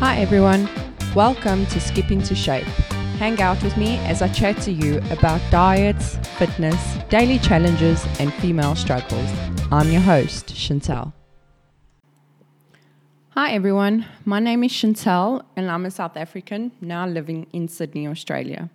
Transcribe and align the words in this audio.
Hi, 0.00 0.18
everyone. 0.18 0.70
Welcome 1.12 1.66
to 1.66 1.80
Skip 1.80 2.12
into 2.12 2.36
Shape. 2.36 2.62
Hang 3.18 3.40
out 3.42 3.60
with 3.64 3.76
me 3.76 3.96
as 4.06 4.22
I 4.22 4.28
chat 4.28 4.56
to 4.60 4.70
you 4.70 4.98
about 5.10 5.40
diets, 5.50 6.18
fitness, 6.38 6.80
daily 7.08 7.40
challenges, 7.40 8.06
and 8.20 8.32
female 8.34 8.76
struggles. 8.76 9.28
I'm 9.72 9.90
your 9.90 10.00
host, 10.00 10.54
Chantel. 10.54 11.12
Hi, 13.30 13.50
everyone. 13.50 14.06
My 14.24 14.38
name 14.38 14.62
is 14.62 14.70
Chantel, 14.70 15.44
and 15.56 15.68
I'm 15.68 15.84
a 15.84 15.90
South 15.90 16.16
African 16.16 16.70
now 16.80 17.04
living 17.04 17.48
in 17.52 17.66
Sydney, 17.66 18.06
Australia. 18.06 18.70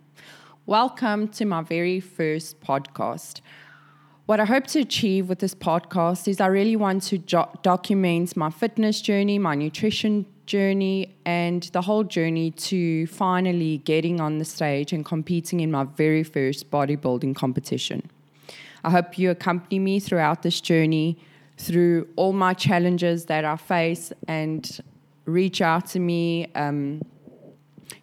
Welcome 0.66 1.30
to 1.30 1.46
my 1.46 1.62
very 1.62 2.02
first 2.02 2.60
podcast. 2.60 3.40
What 4.26 4.42
I 4.42 4.46
hope 4.46 4.68
to 4.68 4.82
achieve 4.82 5.30
with 5.30 5.40
this 5.40 5.56
podcast 5.56 6.28
is 6.28 6.42
I 6.42 6.48
really 6.48 6.76
want 6.76 7.04
to 7.04 7.18
jo- 7.18 7.50
document 7.62 8.36
my 8.36 8.50
fitness 8.50 9.00
journey, 9.00 9.40
my 9.40 9.56
nutrition 9.56 10.26
journey, 10.46 11.16
and 11.26 11.64
the 11.74 11.82
whole 11.82 12.04
journey 12.04 12.52
to 12.52 13.08
finally 13.08 13.78
getting 13.80 14.20
on 14.20 14.38
the 14.38 14.46
stage 14.46 14.94
and 14.94 15.06
competing 15.06 15.60
in 15.60 15.72
my 15.72 15.84
very 15.84 16.24
first 16.24 16.70
bodybuilding 16.70 17.36
competition. 17.36 18.10
I 18.84 18.90
hope 18.90 19.18
you 19.18 19.32
accompany 19.32 19.80
me 19.80 20.00
throughout 20.00 20.44
this 20.44 20.60
journey, 20.60 21.18
through 21.58 22.08
all 22.16 22.34
my 22.34 22.54
challenges 22.54 23.26
that 23.26 23.46
I 23.46 23.56
face, 23.56 24.12
and 24.28 24.80
reach 25.26 25.62
out 25.62 25.88
to 25.88 26.00
me. 26.00 26.48
Um, 26.54 27.02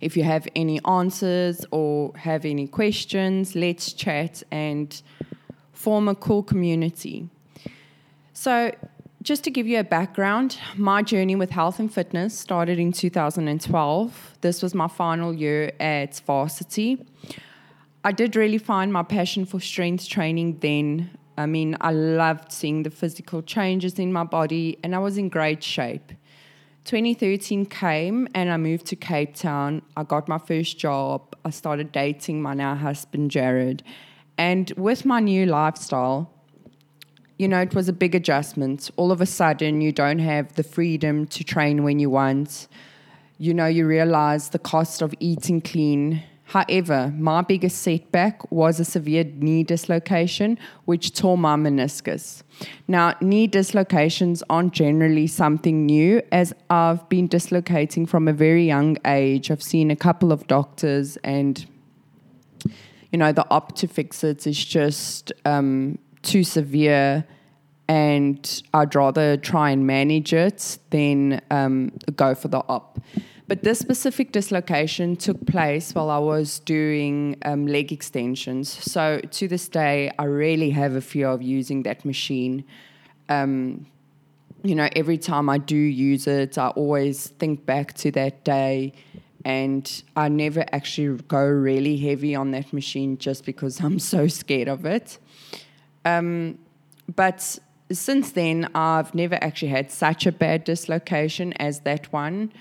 if 0.00 0.16
you 0.16 0.22
have 0.24 0.48
any 0.56 0.80
answers 0.86 1.64
or 1.70 2.16
have 2.16 2.44
any 2.44 2.66
questions, 2.66 3.54
let's 3.54 3.92
chat 3.92 4.42
and 4.50 5.02
form 5.72 6.08
a 6.08 6.14
cool 6.14 6.42
community. 6.42 7.28
So, 8.32 8.72
just 9.22 9.44
to 9.44 9.50
give 9.50 9.66
you 9.66 9.78
a 9.78 9.84
background, 9.84 10.58
my 10.76 11.02
journey 11.02 11.36
with 11.36 11.50
health 11.50 11.78
and 11.78 11.92
fitness 11.92 12.38
started 12.38 12.78
in 12.78 12.90
2012. 12.90 14.34
This 14.40 14.62
was 14.62 14.74
my 14.74 14.88
final 14.88 15.34
year 15.34 15.72
at 15.78 16.18
varsity. 16.20 17.04
I 18.02 18.12
did 18.12 18.34
really 18.34 18.56
find 18.56 18.90
my 18.92 19.02
passion 19.02 19.44
for 19.44 19.60
strength 19.60 20.08
training 20.08 20.58
then. 20.60 21.10
I 21.36 21.44
mean, 21.44 21.76
I 21.82 21.92
loved 21.92 22.50
seeing 22.50 22.82
the 22.82 22.90
physical 22.90 23.42
changes 23.42 23.98
in 23.98 24.10
my 24.10 24.24
body 24.24 24.78
and 24.82 24.94
I 24.94 24.98
was 24.98 25.18
in 25.18 25.28
great 25.28 25.62
shape. 25.62 26.12
2013 26.84 27.66
came 27.66 28.26
and 28.34 28.50
I 28.50 28.56
moved 28.56 28.86
to 28.86 28.96
Cape 28.96 29.34
Town. 29.34 29.82
I 29.98 30.02
got 30.02 30.28
my 30.28 30.38
first 30.38 30.78
job. 30.78 31.36
I 31.44 31.50
started 31.50 31.92
dating 31.92 32.40
my 32.40 32.54
now 32.54 32.74
husband, 32.74 33.30
Jared. 33.30 33.82
And 34.38 34.72
with 34.78 35.04
my 35.04 35.20
new 35.20 35.44
lifestyle, 35.44 36.32
you 37.40 37.48
know, 37.48 37.62
it 37.62 37.74
was 37.74 37.88
a 37.88 37.92
big 37.94 38.14
adjustment. 38.14 38.90
All 38.96 39.10
of 39.10 39.22
a 39.22 39.26
sudden, 39.26 39.80
you 39.80 39.92
don't 39.92 40.18
have 40.18 40.52
the 40.56 40.62
freedom 40.62 41.26
to 41.28 41.42
train 41.42 41.82
when 41.82 41.98
you 41.98 42.10
want. 42.10 42.68
You 43.38 43.54
know, 43.54 43.64
you 43.64 43.86
realize 43.86 44.50
the 44.50 44.58
cost 44.58 45.00
of 45.00 45.14
eating 45.20 45.62
clean. 45.62 46.22
However, 46.44 47.14
my 47.16 47.40
biggest 47.40 47.80
setback 47.80 48.52
was 48.52 48.78
a 48.78 48.84
severe 48.84 49.24
knee 49.24 49.62
dislocation, 49.62 50.58
which 50.84 51.14
tore 51.14 51.38
my 51.38 51.56
meniscus. 51.56 52.42
Now, 52.88 53.14
knee 53.22 53.46
dislocations 53.46 54.42
aren't 54.50 54.74
generally 54.74 55.26
something 55.26 55.86
new, 55.86 56.20
as 56.32 56.52
I've 56.68 57.08
been 57.08 57.26
dislocating 57.26 58.04
from 58.04 58.28
a 58.28 58.34
very 58.34 58.66
young 58.66 58.98
age. 59.06 59.50
I've 59.50 59.62
seen 59.62 59.90
a 59.90 59.96
couple 59.96 60.30
of 60.30 60.46
doctors, 60.46 61.16
and 61.24 61.66
you 63.10 63.18
know, 63.18 63.32
the 63.32 63.46
op 63.50 63.76
to 63.76 63.88
fix 63.88 64.22
it 64.22 64.46
is 64.46 64.62
just 64.62 65.32
um, 65.46 65.98
too 66.22 66.44
severe 66.44 67.24
and 67.90 68.62
I'd 68.72 68.94
rather 68.94 69.36
try 69.36 69.70
and 69.70 69.84
manage 69.84 70.32
it 70.32 70.78
than 70.90 71.40
um, 71.50 71.90
go 72.14 72.36
for 72.36 72.46
the 72.46 72.62
op. 72.68 73.00
But 73.48 73.64
this 73.64 73.80
specific 73.80 74.30
dislocation 74.30 75.16
took 75.16 75.44
place 75.44 75.92
while 75.92 76.08
I 76.08 76.18
was 76.18 76.60
doing 76.60 77.36
um, 77.44 77.66
leg 77.66 77.90
extensions. 77.90 78.68
So 78.68 79.18
to 79.18 79.48
this 79.48 79.68
day, 79.68 80.12
I 80.20 80.24
really 80.26 80.70
have 80.70 80.94
a 80.94 81.00
fear 81.00 81.26
of 81.26 81.42
using 81.42 81.82
that 81.82 82.04
machine. 82.04 82.64
Um, 83.28 83.86
you 84.62 84.76
know, 84.76 84.88
every 84.94 85.18
time 85.18 85.48
I 85.48 85.58
do 85.58 85.74
use 85.74 86.28
it, 86.28 86.58
I 86.58 86.68
always 86.68 87.26
think 87.40 87.66
back 87.66 87.94
to 87.94 88.12
that 88.12 88.44
day. 88.44 88.92
And 89.44 90.02
I 90.14 90.28
never 90.28 90.64
actually 90.70 91.20
go 91.26 91.44
really 91.44 91.96
heavy 91.96 92.36
on 92.36 92.52
that 92.52 92.72
machine 92.72 93.18
just 93.18 93.44
because 93.44 93.80
I'm 93.84 93.98
so 93.98 94.28
scared 94.28 94.68
of 94.68 94.86
it. 94.86 95.18
Um, 96.04 96.58
but 97.14 97.58
since 97.92 98.32
then, 98.32 98.68
I've 98.74 99.14
never 99.14 99.36
actually 99.42 99.68
had 99.68 99.90
such 99.90 100.26
a 100.26 100.32
bad 100.32 100.64
dislocation 100.64 101.52
as 101.54 101.80
that 101.80 102.12
one. 102.12 102.52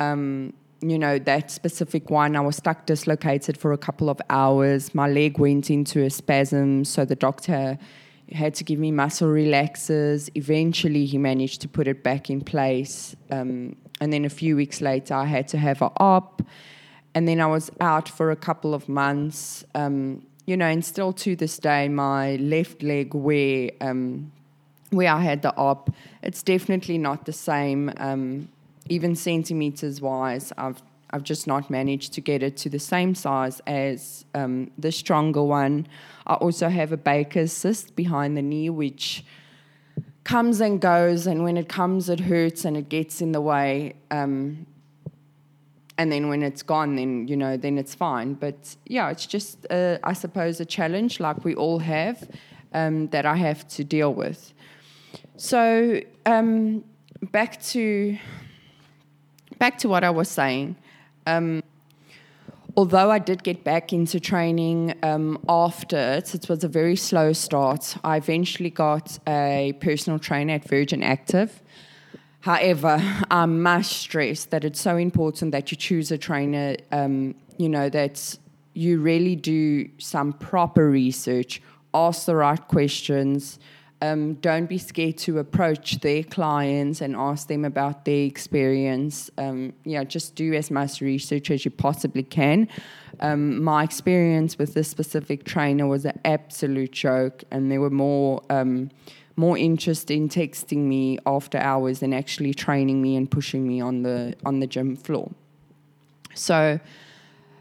Um, 0.00 0.54
you 0.80 0.98
know, 0.98 1.18
that 1.20 1.50
specific 1.50 2.10
one, 2.10 2.34
I 2.34 2.40
was 2.40 2.56
stuck 2.56 2.86
dislocated 2.86 3.56
for 3.56 3.72
a 3.72 3.78
couple 3.78 4.10
of 4.10 4.20
hours. 4.30 4.94
My 4.94 5.08
leg 5.08 5.38
went 5.38 5.70
into 5.70 6.02
a 6.02 6.10
spasm, 6.10 6.84
so 6.84 7.04
the 7.04 7.14
doctor 7.14 7.78
had 8.32 8.54
to 8.54 8.64
give 8.64 8.78
me 8.78 8.90
muscle 8.90 9.28
relaxers. 9.28 10.30
Eventually, 10.34 11.04
he 11.04 11.18
managed 11.18 11.60
to 11.60 11.68
put 11.68 11.86
it 11.86 12.02
back 12.02 12.30
in 12.30 12.40
place. 12.40 13.14
Um, 13.30 13.76
and 14.00 14.12
then 14.12 14.24
a 14.24 14.30
few 14.30 14.56
weeks 14.56 14.80
later, 14.80 15.14
I 15.14 15.26
had 15.26 15.46
to 15.48 15.58
have 15.58 15.82
an 15.82 15.90
op. 15.98 16.42
And 17.14 17.28
then 17.28 17.40
I 17.40 17.46
was 17.46 17.70
out 17.80 18.08
for 18.08 18.30
a 18.30 18.36
couple 18.36 18.74
of 18.74 18.88
months. 18.88 19.64
Um, 19.74 20.26
you 20.46 20.56
know, 20.56 20.66
and 20.66 20.84
still 20.84 21.12
to 21.12 21.36
this 21.36 21.58
day, 21.58 21.88
my 21.88 22.36
left 22.36 22.82
leg 22.82 23.14
where 23.14 23.70
um, 23.80 24.32
where 24.90 25.12
I 25.12 25.20
had 25.20 25.42
the 25.42 25.56
op, 25.56 25.90
it's 26.22 26.42
definitely 26.42 26.98
not 26.98 27.24
the 27.24 27.32
same. 27.32 27.92
Um, 27.96 28.48
even 28.88 29.14
centimeters 29.14 30.00
wise, 30.00 30.52
I've 30.58 30.82
I've 31.10 31.22
just 31.22 31.46
not 31.46 31.68
managed 31.70 32.14
to 32.14 32.20
get 32.20 32.42
it 32.42 32.56
to 32.58 32.70
the 32.70 32.78
same 32.78 33.14
size 33.14 33.60
as 33.66 34.24
um, 34.34 34.70
the 34.78 34.90
stronger 34.90 35.42
one. 35.42 35.86
I 36.26 36.34
also 36.34 36.70
have 36.70 36.90
a 36.90 36.96
Baker's 36.96 37.52
cyst 37.52 37.94
behind 37.94 38.36
the 38.36 38.42
knee, 38.42 38.70
which 38.70 39.24
comes 40.24 40.60
and 40.60 40.80
goes, 40.80 41.26
and 41.26 41.44
when 41.44 41.56
it 41.56 41.68
comes, 41.68 42.08
it 42.08 42.20
hurts 42.20 42.64
and 42.64 42.76
it 42.76 42.88
gets 42.88 43.20
in 43.20 43.32
the 43.32 43.40
way. 43.40 43.94
Um, 44.10 44.66
and 45.98 46.10
then 46.10 46.28
when 46.28 46.42
it's 46.42 46.62
gone, 46.62 46.96
then 46.96 47.28
you 47.28 47.36
know, 47.36 47.56
then 47.56 47.78
it's 47.78 47.94
fine. 47.94 48.34
But 48.34 48.76
yeah, 48.86 49.10
it's 49.10 49.26
just, 49.26 49.66
uh, 49.70 49.98
I 50.02 50.12
suppose, 50.12 50.60
a 50.60 50.64
challenge 50.64 51.20
like 51.20 51.44
we 51.44 51.54
all 51.54 51.78
have 51.80 52.28
um, 52.72 53.08
that 53.08 53.26
I 53.26 53.36
have 53.36 53.66
to 53.68 53.84
deal 53.84 54.12
with. 54.12 54.52
So 55.36 56.00
um, 56.26 56.84
back 57.30 57.60
to 57.62 58.18
back 59.58 59.78
to 59.78 59.88
what 59.88 60.02
I 60.04 60.10
was 60.10 60.28
saying. 60.28 60.76
Um, 61.26 61.62
although 62.76 63.10
I 63.10 63.18
did 63.18 63.44
get 63.44 63.64
back 63.64 63.92
into 63.92 64.18
training 64.18 64.94
um, 65.02 65.38
after 65.48 65.96
it, 65.96 66.34
it 66.34 66.48
was 66.48 66.64
a 66.64 66.68
very 66.68 66.96
slow 66.96 67.32
start. 67.32 67.96
I 68.02 68.16
eventually 68.16 68.70
got 68.70 69.18
a 69.26 69.74
personal 69.80 70.18
trainer 70.18 70.54
at 70.54 70.64
Virgin 70.64 71.02
Active. 71.02 71.62
However, 72.42 72.98
I 73.30 73.46
must 73.46 73.92
stress 73.92 74.46
that 74.46 74.64
it's 74.64 74.80
so 74.80 74.96
important 74.96 75.52
that 75.52 75.70
you 75.70 75.76
choose 75.76 76.10
a 76.10 76.18
trainer, 76.18 76.76
um, 76.90 77.36
you 77.56 77.68
know, 77.68 77.88
that 77.88 78.36
you 78.74 79.00
really 79.00 79.36
do 79.36 79.88
some 79.98 80.32
proper 80.32 80.90
research, 80.90 81.62
ask 81.94 82.26
the 82.26 82.34
right 82.34 82.60
questions, 82.68 83.60
um, 84.00 84.34
don't 84.34 84.66
be 84.66 84.78
scared 84.78 85.18
to 85.18 85.38
approach 85.38 86.00
their 86.00 86.24
clients 86.24 87.00
and 87.00 87.14
ask 87.14 87.46
them 87.46 87.64
about 87.64 88.04
their 88.04 88.24
experience. 88.24 89.30
Um, 89.38 89.72
yeah, 89.84 90.02
just 90.02 90.34
do 90.34 90.52
as 90.54 90.72
much 90.72 91.00
research 91.00 91.48
as 91.52 91.64
you 91.64 91.70
possibly 91.70 92.24
can. 92.24 92.66
Um, 93.20 93.62
my 93.62 93.84
experience 93.84 94.58
with 94.58 94.74
this 94.74 94.88
specific 94.88 95.44
trainer 95.44 95.86
was 95.86 96.04
an 96.04 96.18
absolute 96.24 96.90
joke, 96.90 97.44
and 97.52 97.70
there 97.70 97.80
were 97.80 97.90
more 97.90 98.42
um, 98.50 98.90
more 99.36 99.56
interest 99.56 100.10
in 100.10 100.28
texting 100.28 100.84
me 100.84 101.18
after 101.26 101.58
hours 101.58 102.00
than 102.00 102.12
actually 102.12 102.54
training 102.54 103.00
me 103.00 103.16
and 103.16 103.30
pushing 103.30 103.66
me 103.66 103.80
on 103.80 104.02
the 104.02 104.34
on 104.44 104.60
the 104.60 104.66
gym 104.66 104.96
floor. 104.96 105.30
So 106.34 106.80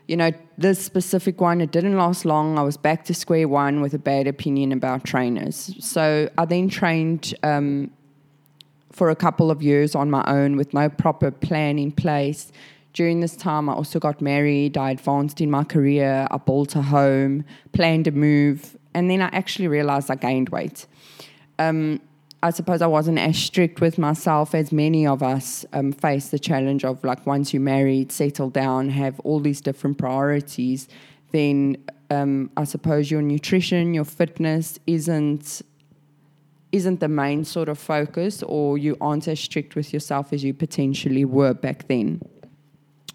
you 0.08 0.18
know, 0.18 0.32
this 0.58 0.84
specific 0.84 1.40
one, 1.40 1.62
it 1.62 1.72
didn't 1.72 1.96
last 1.96 2.26
long. 2.26 2.60
I 2.60 2.64
was 2.64 2.76
back 2.76 3.06
to 3.06 3.14
square 3.14 3.48
one 3.48 3.80
with 3.80 3.94
a 3.94 3.98
bad 3.98 4.28
opinion 4.28 4.74
about 4.74 5.06
trainers. 5.06 5.74
So 5.80 6.30
I 6.38 6.44
then 6.44 6.68
trained 6.68 7.34
um, 7.44 7.92
for 8.92 9.10
a 9.10 9.16
couple 9.16 9.50
of 9.50 9.62
years 9.62 9.96
on 9.96 10.12
my 10.12 10.22
own 10.28 10.58
with 10.58 10.74
no 10.74 10.90
proper 10.90 11.32
plan 11.32 11.80
in 11.80 11.94
place. 11.94 12.52
During 12.92 13.22
this 13.22 13.38
time, 13.38 13.70
I 13.70 13.74
also 13.74 14.00
got 14.00 14.20
married, 14.20 14.78
I 14.78 14.92
advanced 14.92 15.40
in 15.40 15.50
my 15.50 15.64
career, 15.64 16.28
I 16.30 16.38
built 16.38 16.76
a 16.76 16.82
home, 16.82 17.46
planned 17.72 18.08
a 18.08 18.12
move, 18.12 18.78
and 18.94 19.10
then 19.10 19.22
I 19.22 19.30
actually 19.32 19.70
realized 19.70 20.12
I 20.12 20.16
gained 20.16 20.50
weight. 20.50 20.88
Um, 21.62 22.02
I 22.44 22.50
suppose 22.50 22.82
I 22.82 22.88
wasn't 22.88 23.20
as 23.20 23.38
strict 23.38 23.82
with 23.82 24.00
myself 24.00 24.56
as 24.56 24.72
many 24.72 25.06
of 25.06 25.22
us 25.22 25.64
um, 25.74 25.92
face 25.92 26.30
the 26.30 26.40
challenge 26.40 26.84
of 26.84 27.04
like 27.04 27.28
once 27.28 27.54
you're 27.54 27.62
married, 27.62 28.12
settle 28.12 28.50
down, 28.50 28.90
have 28.90 29.20
all 29.20 29.40
these 29.40 29.62
different 29.62 30.00
priorities, 30.00 30.88
then 31.32 31.78
um, 32.10 32.50
I 32.58 32.64
suppose 32.64 33.12
your 33.12 33.22
nutrition, 33.22 33.94
your 33.94 34.06
fitness 34.06 34.80
isn't 34.88 35.62
isn't 36.72 37.02
the 37.02 37.10
main 37.10 37.44
sort 37.44 37.68
of 37.68 37.78
focus, 37.78 38.42
or 38.44 38.78
you 38.78 38.96
aren't 39.02 39.28
as 39.28 39.40
strict 39.40 39.76
with 39.76 39.94
yourself 39.94 40.32
as 40.32 40.42
you 40.42 40.54
potentially 40.54 41.26
were 41.26 41.54
back 41.54 41.88
then. 41.90 42.22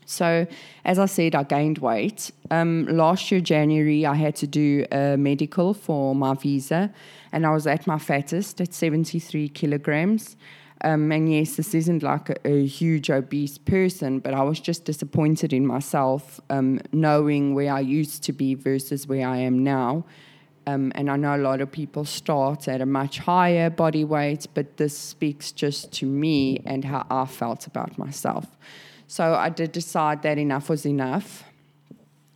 So, 0.04 0.46
as 0.84 0.98
I 0.98 1.06
said, 1.06 1.34
I 1.34 1.42
gained 1.42 1.78
weight. 1.78 2.30
Um, 2.50 2.86
last 2.86 3.32
year, 3.32 3.40
January, 3.40 4.06
I 4.06 4.14
had 4.14 4.36
to 4.36 4.46
do 4.46 4.86
a 4.92 5.16
medical 5.16 5.74
for 5.74 6.14
my 6.14 6.34
visa, 6.34 6.92
and 7.36 7.44
I 7.44 7.50
was 7.50 7.66
at 7.66 7.86
my 7.86 7.98
fattest 7.98 8.62
at 8.62 8.72
73 8.72 9.50
kilograms. 9.50 10.38
Um, 10.80 11.12
and 11.12 11.30
yes, 11.30 11.56
this 11.56 11.74
isn't 11.74 12.02
like 12.02 12.30
a, 12.30 12.48
a, 12.48 12.66
huge 12.66 13.10
obese 13.10 13.58
person, 13.58 14.20
but 14.20 14.32
I 14.32 14.42
was 14.42 14.58
just 14.58 14.86
disappointed 14.86 15.52
in 15.52 15.66
myself, 15.66 16.40
um, 16.48 16.80
knowing 16.92 17.54
where 17.54 17.74
I 17.74 17.80
used 17.80 18.22
to 18.22 18.32
be 18.32 18.54
versus 18.54 19.06
where 19.06 19.28
I 19.28 19.36
am 19.36 19.62
now. 19.62 20.06
Um, 20.66 20.92
and 20.94 21.10
I 21.10 21.16
know 21.16 21.36
a 21.36 21.44
lot 21.50 21.60
of 21.60 21.70
people 21.70 22.06
start 22.06 22.68
at 22.68 22.80
a 22.80 22.86
much 22.86 23.18
higher 23.18 23.68
body 23.68 24.02
weight, 24.02 24.46
but 24.54 24.78
this 24.78 24.96
speaks 24.96 25.52
just 25.52 25.92
to 25.98 26.06
me 26.06 26.62
and 26.64 26.86
how 26.86 27.04
I 27.10 27.26
felt 27.26 27.66
about 27.66 27.98
myself. 27.98 28.46
So 29.08 29.34
I 29.34 29.50
did 29.50 29.72
decide 29.72 30.22
that 30.22 30.38
enough 30.38 30.70
was 30.70 30.86
enough. 30.86 31.44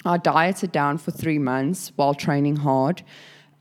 I 0.05 0.19
dieted 0.19 0.73
down 0.73 0.99
for 0.99 1.11
three 1.11 1.39
months 1.39 1.91
while 1.97 2.13
training 2.13 2.57
hard 2.57 3.03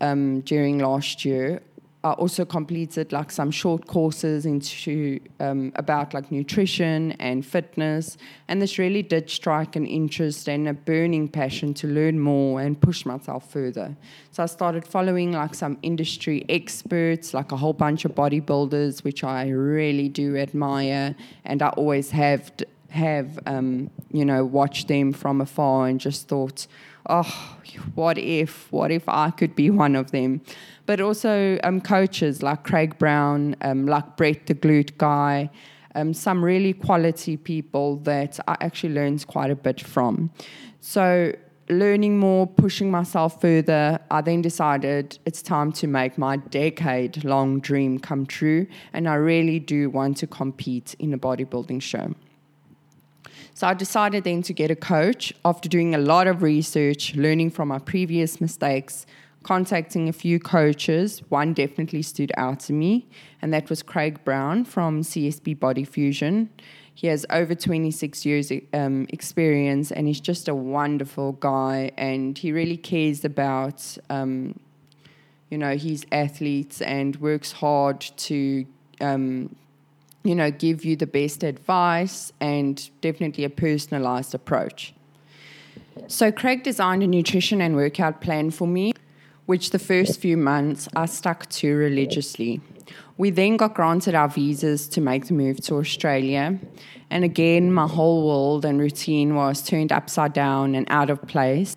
um, 0.01 0.41
during 0.41 0.79
last 0.79 1.25
year. 1.25 1.61
I 2.01 2.11
also 2.11 2.45
completed 2.45 3.11
like 3.11 3.29
some 3.29 3.51
short 3.51 3.85
courses 3.85 4.45
into 4.45 5.19
um, 5.41 5.73
about 5.75 6.13
like 6.13 6.31
nutrition 6.31 7.11
and 7.19 7.45
fitness, 7.45 8.17
and 8.47 8.61
this 8.61 8.77
really 8.77 9.03
did 9.03 9.29
strike 9.29 9.75
an 9.75 9.85
interest 9.85 10.47
and 10.47 10.69
a 10.69 10.73
burning 10.73 11.27
passion 11.27 11.73
to 11.73 11.87
learn 11.87 12.17
more 12.17 12.61
and 12.61 12.79
push 12.79 13.05
myself 13.05 13.51
further. 13.51 13.97
So 14.31 14.43
I 14.43 14.45
started 14.45 14.87
following 14.87 15.33
like 15.33 15.53
some 15.53 15.77
industry 15.81 16.45
experts, 16.47 17.33
like 17.33 17.51
a 17.51 17.57
whole 17.57 17.73
bunch 17.73 18.05
of 18.05 18.15
bodybuilders, 18.15 19.03
which 19.03 19.25
I 19.25 19.49
really 19.49 20.07
do 20.07 20.37
admire, 20.37 21.15
and 21.43 21.61
I 21.61 21.69
always 21.69 22.11
have 22.11 22.49
have 22.91 23.39
um, 23.45 23.91
you 24.11 24.25
know 24.25 24.43
watched 24.43 24.87
them 24.87 25.13
from 25.13 25.41
afar 25.41 25.87
and 25.87 25.99
just 25.99 26.27
thought, 26.27 26.67
oh, 27.09 27.57
what 27.95 28.17
if, 28.17 28.71
what 28.71 28.91
if 28.91 29.07
I 29.07 29.31
could 29.31 29.55
be 29.55 29.69
one 29.69 29.95
of 29.95 30.11
them? 30.11 30.41
But 30.85 31.01
also 31.01 31.59
um, 31.63 31.81
coaches 31.81 32.41
like 32.41 32.63
Craig 32.63 32.97
Brown, 32.97 33.55
um, 33.61 33.85
like 33.85 34.17
Brett 34.17 34.47
the 34.47 34.55
Glute 34.55 34.97
guy, 34.97 35.49
um, 35.95 36.13
some 36.13 36.43
really 36.43 36.73
quality 36.73 37.37
people 37.37 37.97
that 37.97 38.39
I 38.47 38.57
actually 38.61 38.93
learned 38.93 39.25
quite 39.27 39.51
a 39.51 39.55
bit 39.55 39.81
from. 39.81 40.31
So 40.81 41.33
learning 41.69 42.17
more, 42.17 42.47
pushing 42.47 42.89
myself 42.89 43.41
further, 43.41 43.99
I 44.09 44.21
then 44.21 44.41
decided 44.41 45.19
it's 45.25 45.41
time 45.41 45.71
to 45.73 45.87
make 45.87 46.17
my 46.17 46.37
decade 46.37 47.23
long 47.23 47.59
dream 47.59 47.99
come 47.99 48.25
true. 48.25 48.67
And 48.93 49.07
I 49.07 49.15
really 49.15 49.59
do 49.59 49.89
want 49.89 50.17
to 50.17 50.27
compete 50.27 50.95
in 50.99 51.13
a 51.13 51.17
bodybuilding 51.17 51.81
show. 51.81 52.15
So 53.59 53.67
I 53.67 53.73
decided 53.73 54.23
then 54.23 54.41
to 54.43 54.53
get 54.53 54.71
a 54.71 54.75
coach 54.77 55.33
after 55.43 55.67
doing 55.67 55.93
a 55.93 55.97
lot 55.97 56.27
of 56.27 56.41
research, 56.41 57.13
learning 57.15 57.49
from 57.49 57.67
my 57.67 57.79
previous 57.79 58.39
mistakes, 58.39 59.05
contacting 59.43 60.07
a 60.07 60.13
few 60.13 60.39
coaches. 60.39 61.21
One 61.27 61.51
definitely 61.51 62.03
stood 62.03 62.31
out 62.37 62.61
to 62.61 62.71
me, 62.71 63.09
and 63.41 63.53
that 63.53 63.69
was 63.69 63.83
Craig 63.83 64.23
Brown 64.23 64.63
from 64.63 65.01
CSB 65.01 65.59
Body 65.59 65.83
Fusion. 65.83 66.49
He 66.95 67.07
has 67.07 67.25
over 67.29 67.53
26 67.53 68.25
years 68.25 68.49
um, 68.71 69.07
experience, 69.09 69.91
and 69.91 70.07
he's 70.07 70.21
just 70.21 70.47
a 70.47 70.55
wonderful 70.55 71.33
guy, 71.33 71.91
and 71.97 72.37
he 72.37 72.53
really 72.53 72.77
cares 72.77 73.25
about. 73.25 73.97
Um, 74.09 74.57
you 75.49 75.57
know, 75.57 75.75
his 75.75 76.05
athletes 76.13 76.79
and 76.79 77.17
works 77.17 77.51
hard 77.51 77.99
to 77.99 78.65
um, 79.01 79.53
you 80.23 80.35
know, 80.35 80.51
give 80.51 80.83
you 80.83 80.95
the 80.95 81.07
best 81.07 81.43
advice 81.43 82.31
and 82.39 82.89
definitely 83.01 83.43
a 83.43 83.49
personalized 83.49 84.35
approach. 84.35 84.93
So, 86.07 86.31
Craig 86.31 86.63
designed 86.63 87.03
a 87.03 87.07
nutrition 87.07 87.61
and 87.61 87.75
workout 87.75 88.21
plan 88.21 88.51
for 88.51 88.67
me, 88.67 88.93
which 89.45 89.71
the 89.71 89.79
first 89.79 90.19
few 90.19 90.37
months 90.37 90.87
I 90.95 91.05
stuck 91.05 91.49
to 91.49 91.75
religiously. 91.75 92.61
We 93.17 93.31
then 93.31 93.57
got 93.57 93.73
granted 93.73 94.15
our 94.15 94.29
visas 94.29 94.87
to 94.89 95.01
make 95.01 95.27
the 95.27 95.33
move 95.33 95.59
to 95.63 95.75
Australia. 95.75 96.57
And 97.09 97.23
again, 97.23 97.73
my 97.73 97.87
whole 97.87 98.25
world 98.27 98.63
and 98.65 98.79
routine 98.79 99.35
was 99.35 99.61
turned 99.61 99.91
upside 99.91 100.33
down 100.33 100.73
and 100.73 100.87
out 100.89 101.09
of 101.09 101.27
place. 101.27 101.75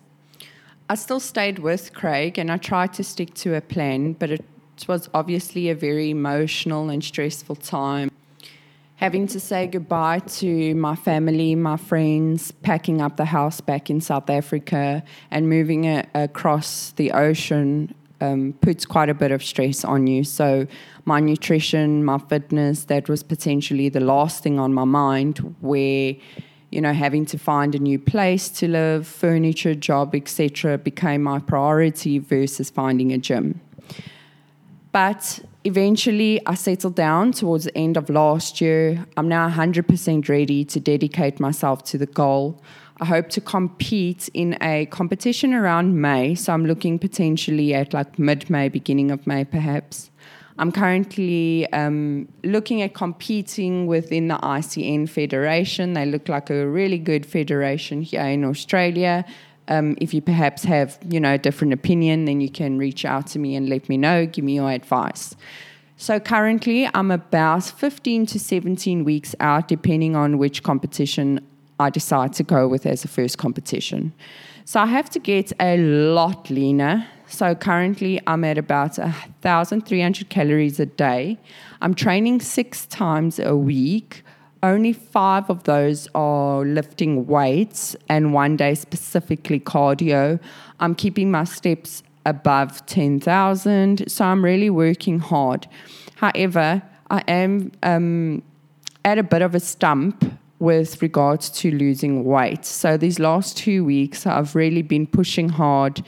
I 0.89 0.95
still 0.95 1.19
stayed 1.19 1.59
with 1.59 1.93
Craig 1.93 2.37
and 2.37 2.51
I 2.51 2.57
tried 2.57 2.93
to 2.93 3.03
stick 3.03 3.33
to 3.35 3.55
a 3.55 3.61
plan, 3.61 4.13
but 4.13 4.31
it 4.31 4.45
was 4.87 5.09
obviously 5.13 5.69
a 5.69 5.75
very 5.75 6.09
emotional 6.11 6.89
and 6.89 7.03
stressful 7.03 7.55
time 7.57 8.09
having 9.03 9.27
to 9.27 9.37
say 9.37 9.67
goodbye 9.67 10.19
to 10.19 10.73
my 10.75 10.95
family, 10.95 11.55
my 11.55 11.75
friends, 11.75 12.53
packing 12.63 13.01
up 13.01 13.17
the 13.17 13.25
house 13.25 13.59
back 13.59 13.89
in 13.89 13.99
South 13.99 14.29
Africa, 14.29 15.03
and 15.29 15.49
moving 15.49 15.83
it 15.83 16.07
across 16.13 16.91
the 16.91 17.11
ocean 17.11 17.93
um, 18.21 18.53
puts 18.61 18.85
quite 18.85 19.09
a 19.09 19.13
bit 19.13 19.33
of 19.33 19.43
stress 19.43 19.83
on 19.83 20.07
you. 20.07 20.23
So, 20.23 20.67
my 21.03 21.19
nutrition, 21.19 22.05
my 22.05 22.17
fitness, 22.17 22.85
that 22.85 23.09
was 23.09 23.23
potentially 23.23 23.89
the 23.89 23.99
last 23.99 24.41
thing 24.41 24.57
on 24.57 24.73
my 24.73 24.85
mind 24.85 25.39
where 25.59 26.15
you 26.71 26.79
know 26.79 26.93
having 26.93 27.25
to 27.25 27.37
find 27.37 27.75
a 27.75 27.79
new 27.79 27.99
place 27.99 28.47
to 28.47 28.69
live 28.69 29.05
furniture 29.05 29.75
job 29.75 30.15
etc 30.15 30.75
became 30.75 31.21
my 31.21 31.37
priority 31.37 32.17
versus 32.17 32.71
finding 32.71 33.13
a 33.13 33.17
gym 33.19 33.61
but 34.91 35.39
eventually, 35.63 36.41
I 36.45 36.55
settled 36.55 36.95
down 36.95 37.31
towards 37.31 37.65
the 37.65 37.77
end 37.77 37.97
of 37.97 38.09
last 38.09 38.61
year. 38.61 39.05
I'm 39.17 39.27
now 39.27 39.49
100% 39.49 40.29
ready 40.29 40.65
to 40.65 40.79
dedicate 40.79 41.39
myself 41.39 41.83
to 41.85 41.97
the 41.97 42.05
goal. 42.05 42.61
I 42.99 43.05
hope 43.05 43.29
to 43.29 43.41
compete 43.41 44.29
in 44.33 44.57
a 44.61 44.85
competition 44.85 45.53
around 45.53 45.99
May, 45.99 46.35
so 46.35 46.53
I'm 46.53 46.65
looking 46.65 46.99
potentially 46.99 47.73
at 47.73 47.93
like 47.93 48.19
mid 48.19 48.49
May, 48.49 48.69
beginning 48.69 49.11
of 49.11 49.25
May, 49.25 49.43
perhaps. 49.43 50.11
I'm 50.59 50.71
currently 50.71 51.71
um, 51.73 52.27
looking 52.43 52.83
at 52.83 52.93
competing 52.93 53.87
within 53.87 54.27
the 54.27 54.35
ICN 54.35 55.09
Federation. 55.09 55.93
They 55.93 56.05
look 56.05 56.29
like 56.29 56.51
a 56.51 56.67
really 56.67 56.99
good 56.99 57.25
federation 57.25 58.03
here 58.03 58.21
in 58.21 58.45
Australia. 58.45 59.25
Um, 59.67 59.97
if 60.01 60.13
you 60.13 60.21
perhaps 60.21 60.63
have, 60.65 60.99
you 61.07 61.19
know, 61.19 61.33
a 61.33 61.37
different 61.37 61.73
opinion, 61.73 62.25
then 62.25 62.41
you 62.41 62.49
can 62.49 62.77
reach 62.77 63.05
out 63.05 63.27
to 63.27 63.39
me 63.39 63.55
and 63.55 63.69
let 63.69 63.87
me 63.89 63.97
know, 63.97 64.25
give 64.25 64.43
me 64.43 64.55
your 64.55 64.71
advice. 64.71 65.35
So 65.95 66.19
currently, 66.19 66.89
I'm 66.93 67.11
about 67.11 67.63
15 67.63 68.25
to 68.27 68.39
17 68.39 69.03
weeks 69.03 69.35
out, 69.39 69.67
depending 69.67 70.15
on 70.15 70.37
which 70.37 70.63
competition 70.63 71.39
I 71.79 71.89
decide 71.89 72.33
to 72.33 72.43
go 72.43 72.67
with 72.67 72.85
as 72.85 73.05
a 73.05 73.07
first 73.07 73.37
competition. 73.37 74.13
So 74.65 74.79
I 74.79 74.85
have 74.87 75.09
to 75.11 75.19
get 75.19 75.51
a 75.59 75.77
lot 75.77 76.49
leaner. 76.49 77.07
So 77.27 77.55
currently, 77.55 78.19
I'm 78.27 78.43
at 78.43 78.57
about 78.57 78.97
1,300 78.97 80.29
calories 80.29 80.79
a 80.79 80.85
day. 80.85 81.37
I'm 81.81 81.93
training 81.93 82.41
six 82.41 82.85
times 82.85 83.39
a 83.39 83.55
week 83.55 84.23
only 84.63 84.93
five 84.93 85.49
of 85.49 85.63
those 85.63 86.07
are 86.15 86.65
lifting 86.65 87.27
weights 87.27 87.95
and 88.09 88.33
one 88.33 88.55
day 88.55 88.73
specifically 88.73 89.59
cardio. 89.59 90.39
I'm 90.79 90.95
keeping 90.95 91.29
my 91.29 91.43
steps 91.43 92.01
above 92.25 92.85
10,000, 92.85 94.09
so 94.09 94.25
I'm 94.25 94.43
really 94.43 94.69
working 94.69 95.19
hard. 95.19 95.67
However, 96.15 96.81
I 97.11 97.23
am 97.27 97.73
um, 97.83 98.41
at 99.03 99.17
a 99.17 99.23
bit 99.23 99.41
of 99.41 99.53
a 99.53 99.59
stump 99.59 100.23
with 100.59 101.01
regards 101.01 101.49
to 101.49 101.69
losing 101.69 102.23
weight. 102.23 102.63
So 102.63 102.95
these 102.95 103.19
last 103.19 103.57
two 103.57 103.83
weeks, 103.83 104.25
I've 104.25 104.55
really 104.55 104.81
been 104.81 105.05
pushing 105.05 105.49
hard 105.49 106.01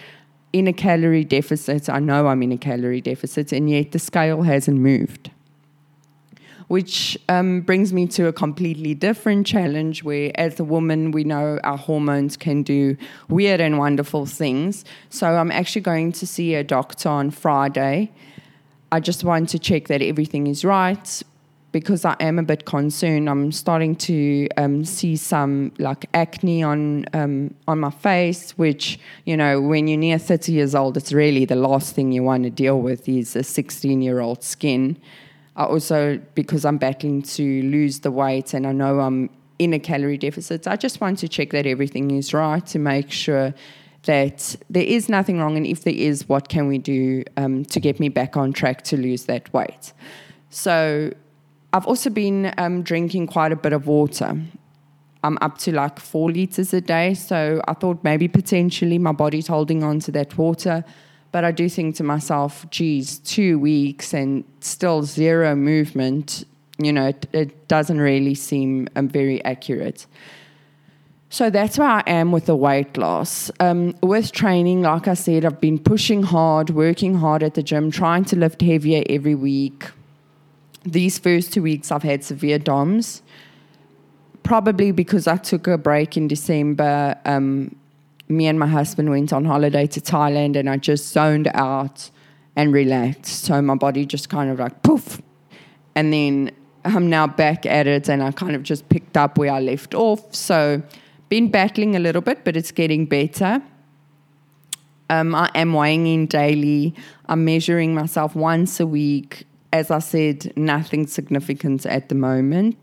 in 0.53 0.67
a 0.67 0.73
calorie 0.73 1.25
deficit. 1.25 1.89
I 1.89 1.99
know 1.99 2.27
I'm 2.27 2.41
in 2.41 2.53
a 2.53 2.57
calorie 2.57 3.01
deficit, 3.01 3.51
and 3.51 3.69
yet 3.69 3.91
the 3.91 3.99
scale 3.99 4.43
hasn't 4.43 4.79
moved 4.79 5.31
which 6.67 7.17
um, 7.29 7.61
brings 7.61 7.93
me 7.93 8.07
to 8.07 8.27
a 8.27 8.33
completely 8.33 8.93
different 8.93 9.45
challenge 9.45 10.03
where, 10.03 10.31
as 10.35 10.59
a 10.59 10.63
woman, 10.63 11.11
we 11.11 11.23
know 11.23 11.59
our 11.63 11.77
hormones 11.77 12.37
can 12.37 12.63
do 12.63 12.97
weird 13.29 13.61
and 13.61 13.77
wonderful 13.77 14.25
things. 14.25 14.85
So, 15.09 15.35
I'm 15.35 15.51
actually 15.51 15.81
going 15.81 16.11
to 16.13 16.27
see 16.27 16.55
a 16.55 16.63
doctor 16.63 17.09
on 17.09 17.31
Friday. 17.31 18.11
I 18.91 18.99
just 18.99 19.23
want 19.23 19.49
to 19.49 19.59
check 19.59 19.87
that 19.87 20.01
everything 20.01 20.47
is 20.47 20.63
right 20.63 21.23
because 21.75 22.05
I 22.05 22.15
am 22.21 22.39
a 22.39 22.43
bit 22.43 22.63
concerned. 22.63 23.29
I'm 23.29 23.51
starting 23.51 23.97
to 23.97 24.47
um, 24.55 24.85
see 24.85 25.17
some 25.17 25.73
like 25.77 26.05
acne 26.13 26.63
on 26.63 27.05
um, 27.11 27.53
on 27.67 27.81
my 27.81 27.89
face, 27.89 28.51
which 28.51 28.97
you 29.25 29.35
know, 29.35 29.59
when 29.59 29.89
you're 29.89 29.97
near 29.97 30.17
30 30.17 30.53
years 30.53 30.73
old, 30.73 30.95
it's 30.95 31.11
really 31.11 31.43
the 31.43 31.57
last 31.57 31.93
thing 31.93 32.13
you 32.13 32.23
want 32.23 32.43
to 32.43 32.49
deal 32.49 32.79
with 32.79 33.09
is 33.09 33.35
a 33.35 33.43
16 33.43 34.01
year 34.01 34.21
old 34.21 34.41
skin. 34.41 34.95
I 35.55 35.63
also, 35.65 36.19
because 36.33 36.65
I'm 36.65 36.77
battling 36.77 37.21
to 37.21 37.61
lose 37.63 37.99
the 37.99 38.11
weight 38.11 38.53
and 38.53 38.67
I 38.67 38.71
know 38.71 38.99
I'm 38.99 39.29
in 39.57 39.73
a 39.73 39.79
calorie 39.79 40.17
deficit, 40.17 40.67
I 40.67 40.75
just 40.75 40.99
want 40.99 41.19
to 41.19 41.29
check 41.29 41.51
that 41.51 41.65
everything 41.65 42.11
is 42.11 42.33
right 42.33 42.65
to 42.67 42.79
make 42.79 43.11
sure 43.11 43.53
that 44.03 44.55
there 44.69 44.83
is 44.83 45.09
nothing 45.09 45.39
wrong, 45.39 45.57
and 45.57 45.65
if 45.65 45.83
there 45.83 45.93
is, 45.93 46.29
what 46.29 46.47
can 46.47 46.67
we 46.67 46.77
do 46.77 47.23
um, 47.37 47.65
to 47.65 47.79
get 47.79 47.99
me 47.99 48.09
back 48.09 48.37
on 48.37 48.53
track 48.53 48.83
to 48.83 48.97
lose 48.97 49.25
that 49.25 49.51
weight? 49.51 49.93
So, 50.49 51.11
I've 51.73 51.87
also 51.87 52.09
been 52.09 52.53
um, 52.57 52.83
drinking 52.83 53.27
quite 53.27 53.51
a 53.51 53.55
bit 53.55 53.73
of 53.73 53.87
water. 53.87 54.39
I'm 55.23 55.37
up 55.41 55.57
to 55.59 55.73
like 55.73 55.99
four 55.99 56.31
liters 56.31 56.73
a 56.73 56.81
day, 56.81 57.15
so 57.15 57.61
I 57.67 57.73
thought 57.73 58.03
maybe 58.03 58.27
potentially 58.27 58.97
my 58.97 59.11
body's 59.11 59.47
holding 59.47 59.83
on 59.83 59.99
to 60.01 60.11
that 60.11 60.37
water. 60.37 60.85
But 61.35 61.43
I 61.43 61.51
do 61.51 61.67
think 61.67 61.97
to 61.97 62.03
myself, 62.05 62.65
geez, 62.69 63.19
two 63.19 63.59
weeks 63.59 64.13
and 64.13 64.45
still 64.61 65.03
zero 65.03 65.53
movement, 65.53 66.45
you 66.77 66.93
know, 66.93 67.07
it, 67.07 67.27
it 67.33 67.67
doesn't 67.67 67.99
really 67.99 68.35
seem 68.35 68.87
um, 68.95 69.09
very 69.09 69.43
accurate. 69.43 70.05
So 71.29 71.49
that's 71.49 71.77
where 71.77 71.89
I 71.89 72.03
am 72.07 72.31
with 72.31 72.45
the 72.45 72.55
weight 72.55 72.95
loss. 72.95 73.51
Um, 73.59 73.97
with 74.01 74.31
training, 74.31 74.83
like 74.83 75.09
I 75.09 75.13
said, 75.13 75.43
I've 75.43 75.59
been 75.59 75.77
pushing 75.77 76.23
hard, 76.23 76.69
working 76.69 77.15
hard 77.15 77.43
at 77.43 77.55
the 77.55 77.63
gym, 77.63 77.91
trying 77.91 78.23
to 78.31 78.37
lift 78.37 78.61
heavier 78.61 79.03
every 79.09 79.35
week. 79.35 79.91
These 80.83 81.19
first 81.19 81.51
two 81.51 81.63
weeks, 81.63 81.91
I've 81.91 82.03
had 82.03 82.23
severe 82.23 82.59
DOMS, 82.59 83.21
probably 84.43 84.93
because 84.93 85.27
I 85.27 85.35
took 85.35 85.67
a 85.67 85.77
break 85.77 86.15
in 86.15 86.29
December. 86.29 87.19
Um, 87.25 87.75
me 88.27 88.47
and 88.47 88.59
my 88.59 88.67
husband 88.67 89.09
went 89.09 89.31
on 89.31 89.45
holiday 89.45 89.87
to 89.87 90.01
Thailand, 90.01 90.55
and 90.55 90.69
I 90.69 90.77
just 90.77 91.11
zoned 91.11 91.49
out 91.53 92.09
and 92.55 92.73
relaxed. 92.73 93.43
So 93.43 93.61
my 93.61 93.75
body 93.75 94.05
just 94.05 94.29
kind 94.29 94.49
of 94.49 94.59
like 94.59 94.81
poof. 94.81 95.21
And 95.95 96.11
then 96.11 96.51
I'm 96.83 97.09
now 97.09 97.27
back 97.27 97.65
at 97.65 97.87
it, 97.87 98.09
and 98.09 98.23
I 98.23 98.31
kind 98.31 98.55
of 98.55 98.63
just 98.63 98.89
picked 98.89 99.17
up 99.17 99.37
where 99.37 99.51
I 99.51 99.59
left 99.59 99.93
off. 99.93 100.33
So 100.33 100.81
been 101.29 101.49
battling 101.49 101.95
a 101.95 101.99
little 101.99 102.21
bit, 102.21 102.43
but 102.43 102.55
it's 102.55 102.71
getting 102.71 103.05
better. 103.05 103.61
Um, 105.09 105.35
I 105.35 105.51
am 105.53 105.73
weighing 105.73 106.07
in 106.07 106.25
daily. 106.25 106.95
I'm 107.27 107.45
measuring 107.45 107.93
myself 107.93 108.35
once 108.35 108.79
a 108.79 108.87
week. 108.87 109.45
As 109.71 109.91
I 109.91 109.99
said, 109.99 110.51
nothing 110.55 111.05
significant 111.05 111.85
at 111.85 112.09
the 112.09 112.15
moment. 112.15 112.77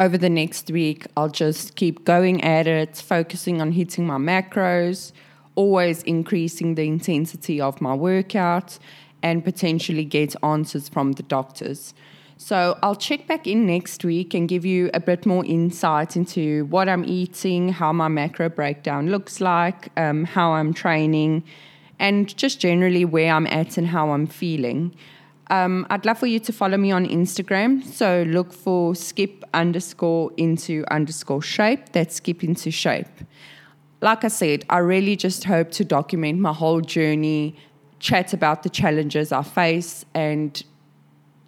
Over 0.00 0.16
the 0.16 0.30
next 0.30 0.70
week, 0.70 1.08
I'll 1.16 1.28
just 1.28 1.74
keep 1.74 2.04
going 2.04 2.44
at 2.44 2.68
it, 2.68 2.96
focusing 2.98 3.60
on 3.60 3.72
hitting 3.72 4.06
my 4.06 4.16
macros, 4.16 5.10
always 5.56 6.04
increasing 6.04 6.76
the 6.76 6.86
intensity 6.86 7.60
of 7.60 7.80
my 7.80 7.94
workout, 7.94 8.78
and 9.24 9.44
potentially 9.44 10.04
get 10.04 10.36
answers 10.44 10.88
from 10.88 11.12
the 11.12 11.24
doctors. 11.24 11.94
So 12.36 12.78
I'll 12.84 12.94
check 12.94 13.26
back 13.26 13.48
in 13.48 13.66
next 13.66 14.04
week 14.04 14.34
and 14.34 14.48
give 14.48 14.64
you 14.64 14.88
a 14.94 15.00
bit 15.00 15.26
more 15.26 15.44
insight 15.44 16.14
into 16.14 16.66
what 16.66 16.88
I'm 16.88 17.04
eating, 17.04 17.70
how 17.70 17.92
my 17.92 18.06
macro 18.06 18.48
breakdown 18.48 19.10
looks 19.10 19.40
like, 19.40 19.88
um, 19.96 20.22
how 20.22 20.52
I'm 20.52 20.72
training, 20.72 21.42
and 21.98 22.36
just 22.36 22.60
generally 22.60 23.04
where 23.04 23.32
I'm 23.32 23.48
at 23.48 23.76
and 23.76 23.88
how 23.88 24.10
I'm 24.10 24.28
feeling. 24.28 24.94
Um, 25.50 25.86
I'd 25.88 26.04
love 26.04 26.18
for 26.18 26.26
you 26.26 26.40
to 26.40 26.52
follow 26.52 26.76
me 26.76 26.92
on 26.92 27.06
Instagram. 27.06 27.84
So 27.84 28.24
look 28.28 28.52
for 28.52 28.94
skip 28.94 29.44
underscore 29.54 30.30
into 30.36 30.84
underscore 30.90 31.42
shape. 31.42 31.92
That's 31.92 32.16
skip 32.16 32.44
into 32.44 32.70
shape. 32.70 33.06
Like 34.00 34.24
I 34.24 34.28
said, 34.28 34.64
I 34.70 34.78
really 34.78 35.16
just 35.16 35.44
hope 35.44 35.70
to 35.72 35.84
document 35.84 36.38
my 36.38 36.52
whole 36.52 36.80
journey, 36.80 37.56
chat 37.98 38.32
about 38.32 38.62
the 38.62 38.68
challenges 38.68 39.32
I 39.32 39.42
face, 39.42 40.04
and 40.14 40.62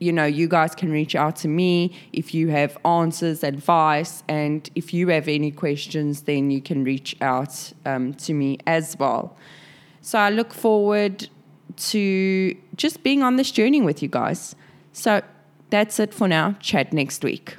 you 0.00 0.12
know, 0.12 0.24
you 0.24 0.48
guys 0.48 0.74
can 0.74 0.90
reach 0.90 1.14
out 1.14 1.36
to 1.36 1.46
me 1.48 1.94
if 2.14 2.32
you 2.32 2.48
have 2.48 2.76
answers, 2.86 3.44
advice, 3.44 4.22
and 4.28 4.68
if 4.74 4.94
you 4.94 5.08
have 5.08 5.28
any 5.28 5.50
questions, 5.50 6.22
then 6.22 6.50
you 6.50 6.62
can 6.62 6.82
reach 6.84 7.14
out 7.20 7.72
um, 7.84 8.14
to 8.14 8.32
me 8.32 8.56
as 8.66 8.98
well. 8.98 9.36
So 10.00 10.18
I 10.18 10.30
look 10.30 10.54
forward 10.54 11.28
to 11.80 12.56
just 12.76 13.02
being 13.02 13.22
on 13.22 13.36
this 13.36 13.50
journey 13.50 13.80
with 13.80 14.02
you 14.02 14.08
guys. 14.08 14.54
So 14.92 15.22
that's 15.70 15.98
it 15.98 16.12
for 16.12 16.28
now. 16.28 16.56
Chat 16.60 16.92
next 16.92 17.24
week. 17.24 17.56